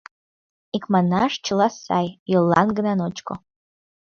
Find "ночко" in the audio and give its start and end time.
2.99-3.33